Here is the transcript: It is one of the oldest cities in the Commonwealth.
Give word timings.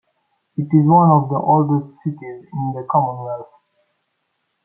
It 0.57 0.63
is 0.63 0.87
one 0.89 1.11
of 1.11 1.29
the 1.29 1.35
oldest 1.35 1.93
cities 2.03 2.49
in 2.51 2.73
the 2.75 2.87
Commonwealth. 2.89 3.51